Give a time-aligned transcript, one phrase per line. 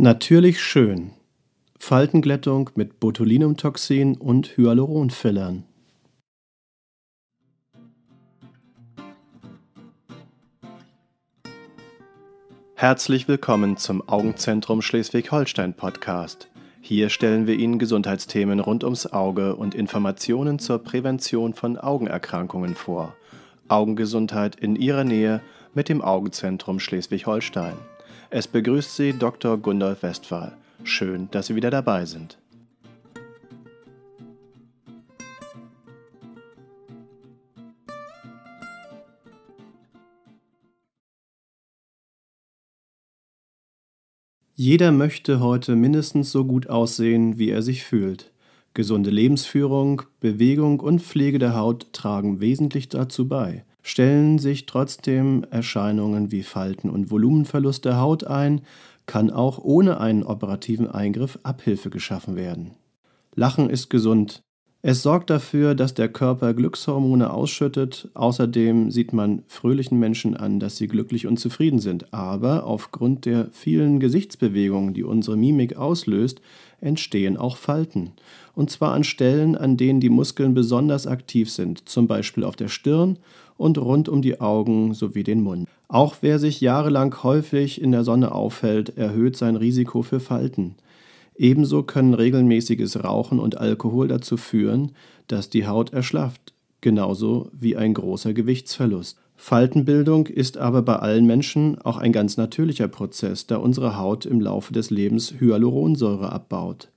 [0.00, 1.10] Natürlich schön.
[1.76, 5.64] Faltenglättung mit Botulinumtoxin und Hyaluronfillern.
[12.76, 16.48] Herzlich willkommen zum Augenzentrum Schleswig-Holstein Podcast.
[16.80, 23.16] Hier stellen wir Ihnen Gesundheitsthemen rund ums Auge und Informationen zur Prävention von Augenerkrankungen vor.
[23.66, 25.40] Augengesundheit in Ihrer Nähe
[25.74, 27.74] mit dem Augenzentrum Schleswig-Holstein.
[28.30, 29.56] Es begrüßt Sie Dr.
[29.56, 30.54] Gundolf Westphal.
[30.84, 32.36] Schön, dass Sie wieder dabei sind.
[44.54, 48.30] Jeder möchte heute mindestens so gut aussehen, wie er sich fühlt.
[48.78, 56.30] Gesunde Lebensführung, Bewegung und Pflege der Haut tragen wesentlich dazu bei stellen sich trotzdem Erscheinungen
[56.30, 58.60] wie Falten und Volumenverlust der Haut ein,
[59.06, 62.72] kann auch ohne einen operativen Eingriff Abhilfe geschaffen werden.
[63.34, 64.42] Lachen ist gesund.
[64.90, 68.08] Es sorgt dafür, dass der Körper Glückshormone ausschüttet.
[68.14, 72.14] Außerdem sieht man fröhlichen Menschen an, dass sie glücklich und zufrieden sind.
[72.14, 76.40] Aber aufgrund der vielen Gesichtsbewegungen, die unsere Mimik auslöst,
[76.80, 78.12] entstehen auch Falten.
[78.54, 82.68] Und zwar an Stellen, an denen die Muskeln besonders aktiv sind, zum Beispiel auf der
[82.68, 83.18] Stirn
[83.58, 85.68] und rund um die Augen sowie den Mund.
[85.88, 90.76] Auch wer sich jahrelang häufig in der Sonne aufhält, erhöht sein Risiko für Falten.
[91.38, 94.90] Ebenso können regelmäßiges Rauchen und Alkohol dazu führen,
[95.28, 99.18] dass die Haut erschlafft, genauso wie ein großer Gewichtsverlust.
[99.36, 104.40] Faltenbildung ist aber bei allen Menschen auch ein ganz natürlicher Prozess, da unsere Haut im
[104.40, 106.88] Laufe des Lebens Hyaluronsäure abbaut.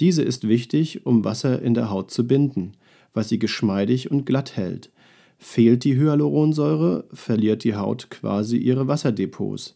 [0.00, 2.72] Diese ist wichtig, um Wasser in der Haut zu binden,
[3.14, 4.90] was sie geschmeidig und glatt hält.
[5.38, 9.74] Fehlt die Hyaluronsäure, verliert die Haut quasi ihre Wasserdepots,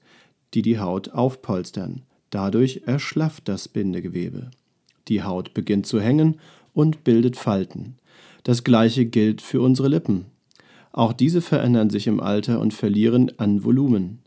[0.52, 2.02] die die Haut aufpolstern.
[2.32, 4.50] Dadurch erschlafft das Bindegewebe.
[5.08, 6.40] Die Haut beginnt zu hängen
[6.72, 7.96] und bildet Falten.
[8.42, 10.24] Das gleiche gilt für unsere Lippen.
[10.92, 14.20] Auch diese verändern sich im Alter und verlieren an Volumen.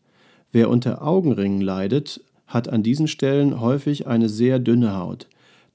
[0.52, 5.28] Wer unter Augenringen leidet, hat an diesen Stellen häufig eine sehr dünne Haut.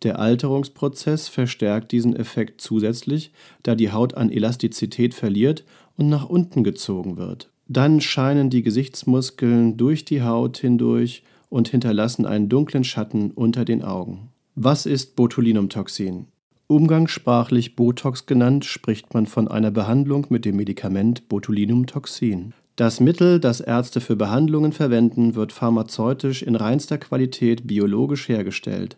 [0.04, 3.32] Der Alterungsprozess verstärkt diesen Effekt zusätzlich,
[3.64, 5.64] da die Haut an Elastizität verliert
[5.96, 7.50] und nach unten gezogen wird.
[7.66, 13.82] Dann scheinen die Gesichtsmuskeln durch die Haut hindurch und hinterlassen einen dunklen Schatten unter den
[13.82, 14.30] Augen.
[14.54, 16.26] Was ist Botulinumtoxin?
[16.68, 22.54] Umgangssprachlich Botox genannt, spricht man von einer Behandlung mit dem Medikament Botulinumtoxin.
[22.76, 28.96] Das Mittel, das Ärzte für Behandlungen verwenden, wird pharmazeutisch in reinster Qualität biologisch hergestellt.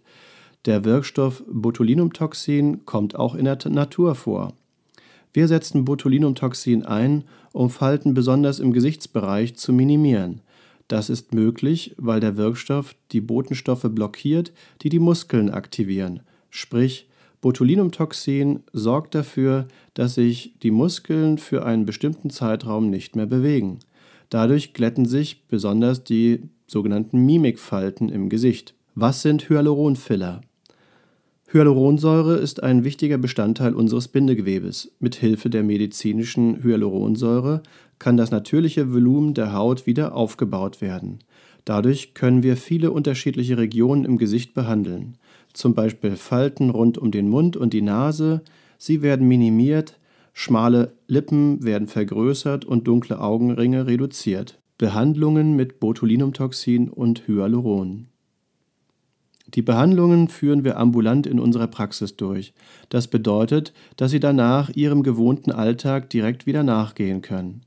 [0.67, 4.53] Der Wirkstoff Botulinumtoxin kommt auch in der Natur vor.
[5.33, 10.43] Wir setzen Botulinumtoxin ein, um Falten besonders im Gesichtsbereich zu minimieren.
[10.89, 16.21] Das ist möglich, weil der Wirkstoff die Botenstoffe blockiert, die die Muskeln aktivieren.
[16.51, 17.09] Sprich,
[17.41, 23.81] Botulinumtoxin sorgt dafür, dass sich die Muskeln für einen bestimmten Zeitraum nicht mehr bewegen.
[24.31, 28.75] Dadurch glätten sich besonders die sogenannten Mimikfalten im Gesicht.
[28.95, 30.43] Was sind Hyaluronfiller?
[31.55, 34.91] Hyaluronsäure ist ein wichtiger Bestandteil unseres Bindegewebes.
[35.01, 37.63] Mit Hilfe der medizinischen Hyaluronsäure
[37.99, 41.19] kann das natürliche Volumen der Haut wieder aufgebaut werden.
[41.67, 45.19] Dadurch können wir viele unterschiedliche Regionen im Gesicht behandeln,
[45.53, 48.41] zum Beispiel Falten rund um den Mund und die Nase.
[48.79, 49.99] Sie werden minimiert,
[50.33, 54.59] schmale Lippen werden vergrößert und dunkle Augenringe reduziert.
[54.79, 58.07] Behandlungen mit Botulinumtoxin und Hyaluron.
[59.55, 62.55] Die Behandlungen führen wir ambulant in unserer Praxis durch.
[62.89, 67.63] Das bedeutet, dass Sie danach Ihrem gewohnten Alltag direkt wieder nachgehen können.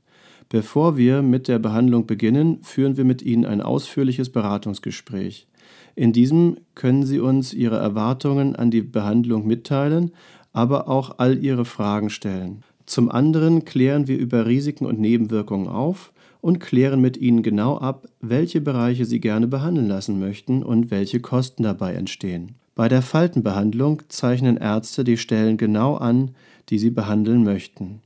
[0.48, 5.46] Bevor wir mit der Behandlung beginnen, führen wir mit Ihnen ein ausführliches Beratungsgespräch.
[5.94, 10.12] In diesem können Sie uns Ihre Erwartungen an die Behandlung mitteilen,
[10.52, 12.62] aber auch all Ihre Fragen stellen.
[12.84, 16.12] Zum anderen klären wir über Risiken und Nebenwirkungen auf
[16.46, 21.18] und klären mit Ihnen genau ab, welche Bereiche Sie gerne behandeln lassen möchten und welche
[21.18, 22.54] Kosten dabei entstehen.
[22.76, 26.36] Bei der Faltenbehandlung zeichnen Ärzte die Stellen genau an,
[26.68, 28.00] die sie behandeln möchten.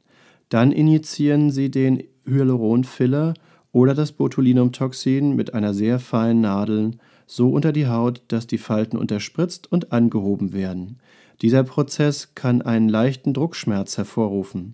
[0.49, 3.35] Dann injizieren sie den Hyaluronfiller
[3.73, 6.93] oder das Botulinumtoxin mit einer sehr feinen Nadel
[7.27, 10.99] so unter die Haut, dass die Falten unterspritzt und angehoben werden.
[11.43, 14.73] Dieser Prozess kann einen leichten Druckschmerz hervorrufen.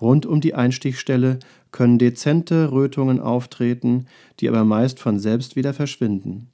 [0.00, 1.38] Rund um die Einstichstelle
[1.72, 4.06] können dezente Rötungen auftreten,
[4.38, 6.48] die aber meist von selbst wieder verschwinden.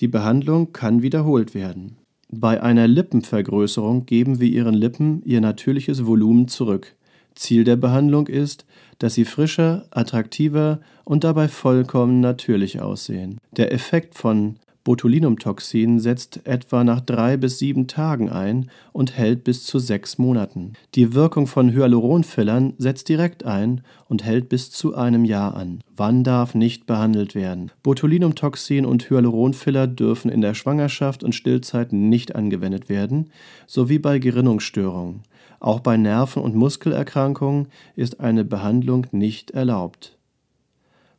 [0.00, 1.96] Die Behandlung kann wiederholt werden.
[2.30, 6.94] Bei einer Lippenvergrößerung geben wir Ihren Lippen ihr natürliches Volumen zurück.
[7.34, 8.64] Ziel der Behandlung ist,
[8.98, 13.38] dass sie frischer, attraktiver und dabei vollkommen natürlich aussehen.
[13.56, 19.64] Der Effekt von Botulinumtoxin setzt etwa nach drei bis sieben Tagen ein und hält bis
[19.64, 20.72] zu sechs Monaten.
[20.96, 25.80] Die Wirkung von Hyaluronfillern setzt direkt ein und hält bis zu einem Jahr an.
[25.96, 27.70] Wann darf nicht behandelt werden?
[27.84, 33.30] Botulinumtoxin und Hyaluronfiller dürfen in der Schwangerschaft und Stillzeit nicht angewendet werden,
[33.68, 35.22] sowie bei Gerinnungsstörungen.
[35.60, 40.18] Auch bei Nerven- und Muskelerkrankungen ist eine Behandlung nicht erlaubt.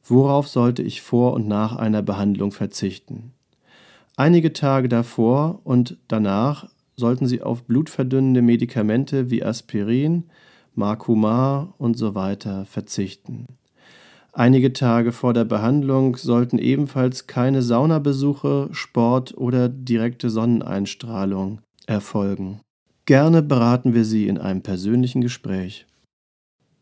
[0.04, 3.32] Worauf sollte ich vor und nach einer Behandlung verzichten?
[4.16, 10.26] Einige Tage davor und danach sollten Sie auf blutverdünnende Medikamente wie Aspirin,
[10.76, 13.48] Marcumar und so weiter verzichten.
[14.32, 22.60] Einige Tage vor der Behandlung sollten ebenfalls keine Saunabesuche, Sport oder direkte Sonneneinstrahlung erfolgen.
[23.06, 25.86] Gerne beraten wir Sie in einem persönlichen Gespräch.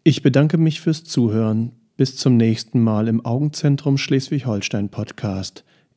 [0.03, 1.73] Ich bedanke mich fürs Zuhören.
[1.97, 5.63] Bis zum nächsten Mal im Augenzentrum Schleswig-Holstein Podcast.